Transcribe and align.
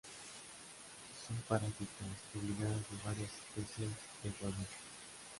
Son 1.21 1.35
parásitas 1.47 2.21
obligadas 2.35 2.79
de 2.89 2.95
varias 3.05 3.29
especies 3.35 3.91
de 4.23 4.31
"Formica". 4.31 4.75